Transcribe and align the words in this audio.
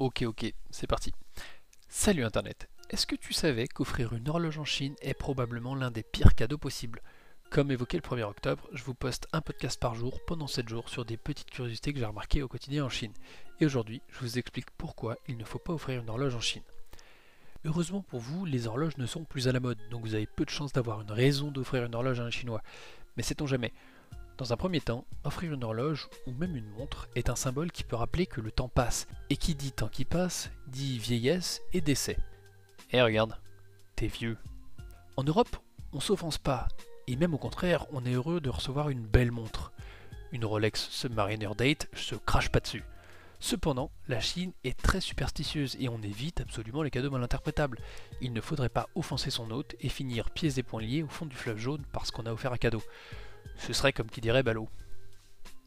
Ok, 0.00 0.22
ok, 0.22 0.54
c'est 0.70 0.86
parti. 0.86 1.12
Salut 1.90 2.24
Internet. 2.24 2.70
Est-ce 2.88 3.06
que 3.06 3.16
tu 3.16 3.34
savais 3.34 3.68
qu'offrir 3.68 4.14
une 4.14 4.30
horloge 4.30 4.58
en 4.58 4.64
Chine 4.64 4.94
est 5.02 5.12
probablement 5.12 5.74
l'un 5.74 5.90
des 5.90 6.02
pires 6.02 6.34
cadeaux 6.34 6.56
possibles? 6.56 7.02
Comme 7.50 7.70
évoqué 7.70 7.98
le 7.98 8.02
1er 8.02 8.22
octobre, 8.22 8.66
je 8.72 8.82
vous 8.82 8.94
poste 8.94 9.28
un 9.34 9.42
podcast 9.42 9.78
par 9.78 9.94
jour 9.94 10.18
pendant 10.26 10.46
7 10.46 10.70
jours 10.70 10.88
sur 10.88 11.04
des 11.04 11.18
petites 11.18 11.50
curiosités 11.50 11.92
que 11.92 11.98
j'ai 11.98 12.06
remarquées 12.06 12.40
au 12.40 12.48
quotidien 12.48 12.86
en 12.86 12.88
Chine. 12.88 13.12
Et 13.60 13.66
aujourd'hui, 13.66 14.00
je 14.08 14.20
vous 14.20 14.38
explique 14.38 14.70
pourquoi 14.78 15.18
il 15.28 15.36
ne 15.36 15.44
faut 15.44 15.58
pas 15.58 15.74
offrir 15.74 16.00
une 16.00 16.08
horloge 16.08 16.34
en 16.34 16.40
Chine. 16.40 16.64
Heureusement 17.66 18.00
pour 18.00 18.20
vous, 18.20 18.46
les 18.46 18.66
horloges 18.66 18.96
ne 18.96 19.04
sont 19.04 19.24
plus 19.24 19.48
à 19.48 19.52
la 19.52 19.60
mode, 19.60 19.86
donc 19.90 20.00
vous 20.00 20.14
avez 20.14 20.26
peu 20.26 20.46
de 20.46 20.50
chances 20.50 20.72
d'avoir 20.72 21.02
une 21.02 21.12
raison 21.12 21.50
d'offrir 21.50 21.84
une 21.84 21.94
horloge 21.94 22.20
à 22.20 22.24
un 22.24 22.30
Chinois. 22.30 22.62
Mais 23.18 23.22
sait-on 23.22 23.46
jamais? 23.46 23.74
Dans 24.40 24.54
un 24.54 24.56
premier 24.56 24.80
temps, 24.80 25.04
offrir 25.22 25.52
une 25.52 25.64
horloge 25.64 26.08
ou 26.26 26.32
même 26.32 26.56
une 26.56 26.70
montre 26.70 27.10
est 27.14 27.28
un 27.28 27.36
symbole 27.36 27.70
qui 27.70 27.84
peut 27.84 27.96
rappeler 27.96 28.24
que 28.24 28.40
le 28.40 28.50
temps 28.50 28.70
passe, 28.70 29.06
et 29.28 29.36
qui 29.36 29.54
dit 29.54 29.70
temps 29.70 29.88
qui 29.88 30.06
passe 30.06 30.50
dit 30.66 30.98
vieillesse 30.98 31.60
et 31.74 31.82
décès. 31.82 32.16
Eh 32.90 33.02
regarde, 33.02 33.36
t'es 33.96 34.06
vieux. 34.06 34.38
En 35.18 35.24
Europe, 35.24 35.58
on 35.92 36.00
s'offense 36.00 36.38
pas, 36.38 36.68
et 37.06 37.16
même 37.16 37.34
au 37.34 37.38
contraire, 37.38 37.84
on 37.92 38.06
est 38.06 38.14
heureux 38.14 38.40
de 38.40 38.48
recevoir 38.48 38.88
une 38.88 39.06
belle 39.06 39.30
montre. 39.30 39.72
Une 40.32 40.46
Rolex 40.46 40.88
Submariner 40.88 41.50
Date 41.54 41.88
se 41.92 42.14
crache 42.14 42.48
pas 42.48 42.60
dessus. 42.60 42.84
Cependant, 43.40 43.90
la 44.08 44.20
Chine 44.20 44.52
est 44.64 44.80
très 44.80 45.02
superstitieuse 45.02 45.76
et 45.78 45.90
on 45.90 46.00
évite 46.00 46.40
absolument 46.40 46.82
les 46.82 46.90
cadeaux 46.90 47.10
mal 47.10 47.22
interprétables. 47.22 47.78
Il 48.22 48.32
ne 48.32 48.40
faudrait 48.40 48.70
pas 48.70 48.88
offenser 48.94 49.28
son 49.28 49.50
hôte 49.50 49.76
et 49.80 49.90
finir 49.90 50.30
pieds 50.30 50.58
et 50.58 50.62
poings 50.62 50.80
liés 50.80 51.02
au 51.02 51.08
fond 51.08 51.26
du 51.26 51.36
fleuve 51.36 51.58
jaune 51.58 51.84
parce 51.92 52.10
qu'on 52.10 52.24
a 52.24 52.32
offert 52.32 52.54
un 52.54 52.58
cadeau. 52.58 52.82
Ce 53.60 53.72
serait 53.72 53.92
comme 53.92 54.10
qui 54.10 54.20
dirait 54.20 54.42
ballot. 54.42 54.68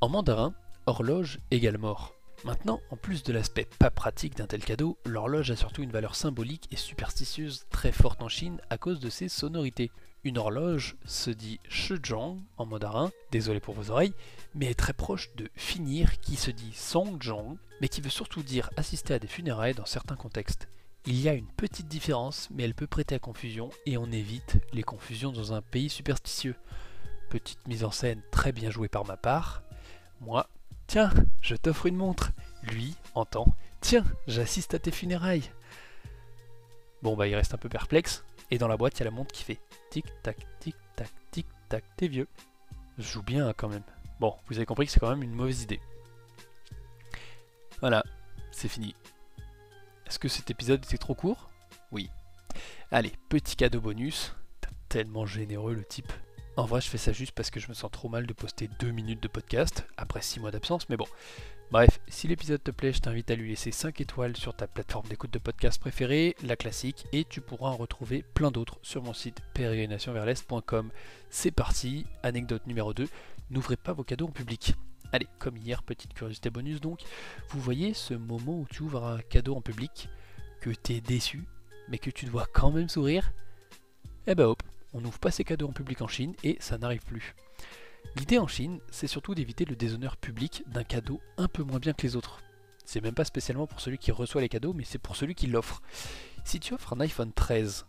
En 0.00 0.08
mandarin, 0.08 0.54
horloge 0.86 1.38
égale 1.50 1.78
mort. 1.78 2.14
Maintenant, 2.44 2.80
en 2.90 2.96
plus 2.96 3.22
de 3.22 3.32
l'aspect 3.32 3.66
pas 3.78 3.90
pratique 3.90 4.36
d'un 4.36 4.46
tel 4.46 4.62
cadeau, 4.62 4.98
l'horloge 5.06 5.50
a 5.50 5.56
surtout 5.56 5.82
une 5.82 5.90
valeur 5.90 6.14
symbolique 6.14 6.68
et 6.70 6.76
superstitieuse 6.76 7.64
très 7.70 7.92
forte 7.92 8.22
en 8.22 8.28
Chine 8.28 8.60
à 8.68 8.76
cause 8.76 9.00
de 9.00 9.08
ses 9.08 9.28
sonorités. 9.28 9.90
Une 10.22 10.38
horloge 10.38 10.96
se 11.06 11.30
dit 11.30 11.60
shizhong 11.68 12.42
en 12.56 12.66
mandarin, 12.66 13.10
désolé 13.30 13.60
pour 13.60 13.74
vos 13.74 13.90
oreilles, 13.90 14.12
mais 14.54 14.66
est 14.66 14.78
très 14.78 14.92
proche 14.92 15.34
de 15.36 15.48
finir 15.54 16.20
qui 16.20 16.36
se 16.36 16.50
dit 16.50 16.72
songjong, 16.74 17.56
mais 17.80 17.88
qui 17.88 18.00
veut 18.00 18.10
surtout 18.10 18.42
dire 18.42 18.68
assister 18.76 19.14
à 19.14 19.18
des 19.18 19.28
funérailles 19.28 19.74
dans 19.74 19.86
certains 19.86 20.16
contextes. 20.16 20.68
Il 21.06 21.20
y 21.20 21.28
a 21.28 21.34
une 21.34 21.46
petite 21.46 21.88
différence, 21.88 22.48
mais 22.50 22.64
elle 22.64 22.74
peut 22.74 22.88
prêter 22.88 23.14
à 23.14 23.20
confusion 23.20 23.70
et 23.86 23.96
on 23.96 24.10
évite 24.10 24.58
les 24.72 24.82
confusions 24.82 25.30
dans 25.30 25.52
un 25.52 25.62
pays 25.62 25.88
superstitieux. 25.88 26.56
Petite 27.28 27.66
mise 27.66 27.84
en 27.84 27.90
scène 27.90 28.22
très 28.30 28.52
bien 28.52 28.70
jouée 28.70 28.88
par 28.88 29.04
ma 29.04 29.16
part. 29.16 29.62
Moi, 30.20 30.48
tiens, 30.86 31.12
je 31.40 31.56
t'offre 31.56 31.86
une 31.86 31.96
montre. 31.96 32.32
Lui 32.62 32.96
entend, 33.14 33.54
tiens, 33.80 34.04
j'assiste 34.26 34.74
à 34.74 34.78
tes 34.78 34.90
funérailles. 34.90 35.50
Bon 37.02 37.16
bah 37.16 37.28
il 37.28 37.34
reste 37.34 37.54
un 37.54 37.58
peu 37.58 37.68
perplexe, 37.68 38.24
et 38.50 38.58
dans 38.58 38.66
la 38.66 38.76
boîte 38.76 38.96
il 38.96 39.00
y 39.00 39.02
a 39.02 39.04
la 39.04 39.10
montre 39.10 39.32
qui 39.32 39.44
fait 39.44 39.60
tic-tac, 39.90 40.38
tic-tac, 40.58 41.10
tic-tac, 41.30 41.84
t'es 41.96 42.08
vieux. 42.08 42.26
Je 42.98 43.04
joue 43.04 43.22
bien 43.22 43.48
hein, 43.48 43.54
quand 43.56 43.68
même. 43.68 43.84
Bon, 44.18 44.34
vous 44.48 44.56
avez 44.56 44.66
compris 44.66 44.86
que 44.86 44.92
c'est 44.92 45.00
quand 45.00 45.10
même 45.10 45.22
une 45.22 45.34
mauvaise 45.34 45.62
idée. 45.62 45.80
Voilà, 47.80 48.02
c'est 48.50 48.68
fini. 48.68 48.94
Est-ce 50.06 50.18
que 50.18 50.28
cet 50.28 50.50
épisode 50.50 50.84
était 50.84 50.98
trop 50.98 51.14
court? 51.14 51.50
Oui. 51.92 52.10
Allez, 52.90 53.12
petit 53.28 53.54
cadeau 53.56 53.80
bonus. 53.80 54.34
Tellement 54.88 55.26
généreux 55.26 55.74
le 55.74 55.84
type. 55.84 56.12
En 56.56 56.64
vrai, 56.64 56.80
je 56.80 56.88
fais 56.88 56.96
ça 56.96 57.12
juste 57.12 57.32
parce 57.32 57.50
que 57.50 57.60
je 57.60 57.68
me 57.68 57.74
sens 57.74 57.90
trop 57.90 58.08
mal 58.08 58.26
de 58.26 58.32
poster 58.32 58.70
2 58.80 58.90
minutes 58.90 59.22
de 59.22 59.28
podcast 59.28 59.86
après 59.98 60.22
6 60.22 60.40
mois 60.40 60.50
d'absence, 60.50 60.88
mais 60.88 60.96
bon. 60.96 61.04
Bref, 61.70 62.00
si 62.08 62.28
l'épisode 62.28 62.62
te 62.62 62.70
plaît, 62.70 62.94
je 62.94 63.00
t'invite 63.00 63.30
à 63.30 63.34
lui 63.34 63.50
laisser 63.50 63.72
5 63.72 64.00
étoiles 64.00 64.34
sur 64.38 64.56
ta 64.56 64.66
plateforme 64.66 65.06
d'écoute 65.08 65.30
de 65.30 65.38
podcast 65.38 65.78
préférée, 65.78 66.34
la 66.42 66.56
classique, 66.56 67.04
et 67.12 67.24
tu 67.24 67.42
pourras 67.42 67.68
en 67.68 67.76
retrouver 67.76 68.24
plein 68.32 68.50
d'autres 68.50 68.78
sur 68.80 69.02
mon 69.02 69.12
site 69.12 69.42
pérégrinationversl'est.com. 69.52 70.90
C'est 71.28 71.50
parti, 71.50 72.06
anecdote 72.22 72.66
numéro 72.66 72.94
2, 72.94 73.06
n'ouvrez 73.50 73.76
pas 73.76 73.92
vos 73.92 74.04
cadeaux 74.04 74.28
en 74.28 74.32
public. 74.32 74.74
Allez, 75.12 75.28
comme 75.38 75.58
hier, 75.58 75.82
petite 75.82 76.14
curiosité 76.14 76.48
bonus 76.48 76.80
donc, 76.80 77.00
vous 77.50 77.60
voyez 77.60 77.92
ce 77.92 78.14
moment 78.14 78.60
où 78.60 78.66
tu 78.70 78.82
ouvres 78.82 79.04
un 79.04 79.18
cadeau 79.18 79.56
en 79.56 79.60
public, 79.60 80.08
que 80.62 80.70
t'es 80.70 81.02
déçu, 81.02 81.44
mais 81.88 81.98
que 81.98 82.10
tu 82.10 82.24
dois 82.24 82.46
quand 82.50 82.70
même 82.70 82.88
sourire? 82.88 83.30
Eh 84.26 84.34
ben 84.34 84.46
hop, 84.46 84.62
on 84.92 85.00
n'ouvre 85.00 85.18
pas 85.18 85.30
ses 85.30 85.44
cadeaux 85.44 85.68
en 85.68 85.72
public 85.72 86.02
en 86.02 86.08
Chine 86.08 86.34
et 86.42 86.56
ça 86.60 86.78
n'arrive 86.78 87.02
plus. 87.02 87.34
L'idée 88.16 88.38
en 88.38 88.46
Chine, 88.46 88.80
c'est 88.90 89.06
surtout 89.06 89.34
d'éviter 89.34 89.64
le 89.64 89.76
déshonneur 89.76 90.16
public 90.16 90.62
d'un 90.66 90.84
cadeau 90.84 91.20
un 91.36 91.48
peu 91.48 91.62
moins 91.62 91.78
bien 91.78 91.92
que 91.92 92.02
les 92.02 92.16
autres. 92.16 92.40
C'est 92.84 93.00
même 93.00 93.14
pas 93.14 93.24
spécialement 93.24 93.66
pour 93.66 93.80
celui 93.80 93.98
qui 93.98 94.12
reçoit 94.12 94.40
les 94.40 94.48
cadeaux, 94.48 94.72
mais 94.72 94.84
c'est 94.84 94.98
pour 94.98 95.16
celui 95.16 95.34
qui 95.34 95.48
l'offre. 95.48 95.82
Si 96.44 96.60
tu 96.60 96.72
offres 96.72 96.92
un 96.92 97.00
iPhone 97.00 97.32
13, 97.32 97.86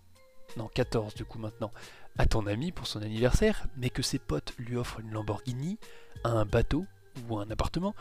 non 0.58 0.68
14 0.68 1.14
du 1.14 1.24
coup 1.24 1.38
maintenant, 1.38 1.72
à 2.18 2.26
ton 2.26 2.48
ami 2.48 2.72
pour 2.72 2.88
son 2.88 3.02
anniversaire, 3.02 3.68
mais 3.78 3.92
que 3.92 4.02
ses 4.02 4.18
potes 4.18 4.54
lui 4.58 4.76
offrent 4.76 5.00
une 5.00 5.12
Lamborghini, 5.12 5.78
un 6.24 6.46
bateau 6.46 6.86
ou 7.30 7.38
un 7.38 7.50
appartement, 7.52 7.94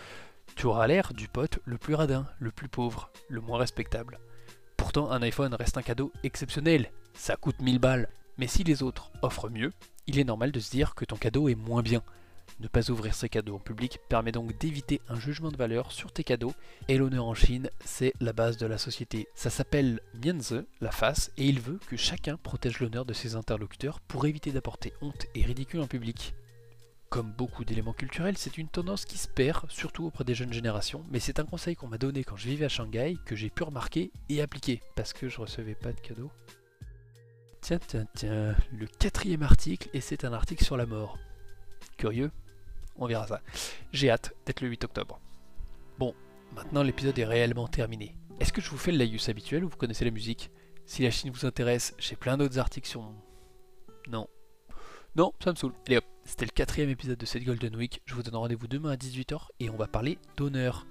tu 0.54 0.66
auras 0.66 0.86
l'air 0.86 1.12
du 1.12 1.28
pote 1.28 1.58
le 1.64 1.76
plus 1.76 1.94
radin, 1.94 2.26
le 2.38 2.50
plus 2.50 2.68
pauvre, 2.68 3.10
le 3.28 3.40
moins 3.40 3.58
respectable. 3.58 4.18
Pourtant, 4.76 5.10
un 5.10 5.20
iPhone 5.22 5.54
reste 5.54 5.76
un 5.76 5.82
cadeau 5.82 6.12
exceptionnel. 6.22 6.90
Ça 7.14 7.36
coûte 7.36 7.60
1000 7.60 7.78
balles. 7.78 8.08
Mais 8.38 8.46
si 8.46 8.64
les 8.64 8.82
autres 8.82 9.10
offrent 9.22 9.50
mieux, 9.50 9.72
il 10.06 10.18
est 10.18 10.24
normal 10.24 10.52
de 10.52 10.60
se 10.60 10.70
dire 10.70 10.94
que 10.94 11.04
ton 11.04 11.16
cadeau 11.16 11.48
est 11.48 11.54
moins 11.54 11.82
bien. 11.82 12.02
Ne 12.60 12.68
pas 12.68 12.90
ouvrir 12.90 13.14
ses 13.14 13.28
cadeaux 13.28 13.56
en 13.56 13.58
public 13.58 13.98
permet 14.08 14.32
donc 14.32 14.56
d'éviter 14.58 15.00
un 15.08 15.18
jugement 15.18 15.50
de 15.50 15.56
valeur 15.56 15.92
sur 15.92 16.12
tes 16.12 16.24
cadeaux, 16.24 16.54
et 16.88 16.96
l'honneur 16.96 17.26
en 17.26 17.34
Chine, 17.34 17.70
c'est 17.84 18.14
la 18.20 18.32
base 18.32 18.56
de 18.56 18.66
la 18.66 18.78
société. 18.78 19.28
Ça 19.34 19.50
s'appelle 19.50 20.00
Mianze, 20.14 20.64
la 20.80 20.90
face, 20.90 21.32
et 21.36 21.46
il 21.46 21.60
veut 21.60 21.78
que 21.88 21.96
chacun 21.96 22.36
protège 22.36 22.80
l'honneur 22.80 23.04
de 23.04 23.12
ses 23.12 23.34
interlocuteurs 23.34 24.00
pour 24.00 24.26
éviter 24.26 24.52
d'apporter 24.52 24.92
honte 25.02 25.26
et 25.34 25.42
ridicule 25.42 25.80
en 25.80 25.86
public. 25.86 26.34
Comme 27.10 27.32
beaucoup 27.32 27.64
d'éléments 27.64 27.92
culturels, 27.92 28.38
c'est 28.38 28.58
une 28.58 28.68
tendance 28.68 29.04
qui 29.04 29.18
se 29.18 29.28
perd, 29.28 29.70
surtout 29.70 30.06
auprès 30.06 30.24
des 30.24 30.34
jeunes 30.34 30.52
générations, 30.52 31.04
mais 31.10 31.20
c'est 31.20 31.38
un 31.38 31.44
conseil 31.44 31.76
qu'on 31.76 31.88
m'a 31.88 31.98
donné 31.98 32.24
quand 32.24 32.36
je 32.36 32.48
vivais 32.48 32.64
à 32.64 32.70
Shanghai, 32.70 33.16
que 33.26 33.36
j'ai 33.36 33.50
pu 33.50 33.64
remarquer 33.64 34.10
et 34.28 34.40
appliquer, 34.40 34.80
parce 34.94 35.12
que 35.12 35.28
je 35.28 35.40
recevais 35.40 35.74
pas 35.74 35.92
de 35.92 36.00
cadeaux. 36.00 36.30
Tiens, 37.66 37.80
tiens, 37.84 38.06
tiens, 38.14 38.54
le 38.70 38.86
quatrième 38.86 39.42
article, 39.42 39.88
et 39.92 40.00
c'est 40.00 40.24
un 40.24 40.32
article 40.32 40.62
sur 40.62 40.76
la 40.76 40.86
mort. 40.86 41.18
Curieux 41.96 42.30
On 42.94 43.08
verra 43.08 43.26
ça. 43.26 43.40
J'ai 43.92 44.08
hâte 44.08 44.32
d'être 44.46 44.60
le 44.60 44.68
8 44.68 44.84
octobre. 44.84 45.18
Bon, 45.98 46.14
maintenant 46.54 46.84
l'épisode 46.84 47.18
est 47.18 47.24
réellement 47.24 47.66
terminé. 47.66 48.14
Est-ce 48.38 48.52
que 48.52 48.60
je 48.60 48.70
vous 48.70 48.78
fais 48.78 48.92
le 48.92 48.98
laïus 48.98 49.28
habituel 49.28 49.64
ou 49.64 49.68
vous 49.68 49.76
connaissez 49.76 50.04
la 50.04 50.12
musique? 50.12 50.52
Si 50.84 51.02
la 51.02 51.10
Chine 51.10 51.32
vous 51.32 51.44
intéresse, 51.44 51.92
j'ai 51.98 52.14
plein 52.14 52.36
d'autres 52.36 52.60
articles 52.60 52.88
sur 52.88 53.02
mon... 53.02 53.16
Non. 54.06 54.28
Non, 55.16 55.32
ça 55.42 55.50
me 55.50 55.56
saoule. 55.56 55.74
Allez 55.88 55.96
hop, 55.96 56.04
c'était 56.24 56.44
le 56.44 56.52
quatrième 56.52 56.90
épisode 56.90 57.18
de 57.18 57.26
cette 57.26 57.42
Golden 57.42 57.74
Week. 57.74 58.00
Je 58.04 58.14
vous 58.14 58.22
donne 58.22 58.36
rendez-vous 58.36 58.68
demain 58.68 58.92
à 58.92 58.96
18h 58.96 59.48
et 59.58 59.70
on 59.70 59.76
va 59.76 59.88
parler 59.88 60.20
d'honneur. 60.36 60.86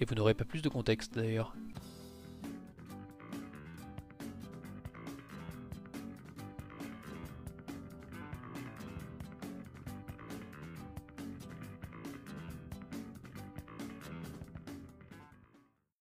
Et 0.00 0.04
vous 0.04 0.16
n'aurez 0.16 0.34
pas 0.34 0.44
plus 0.44 0.60
de 0.60 0.68
contexte 0.68 1.14
d'ailleurs. 1.14 1.54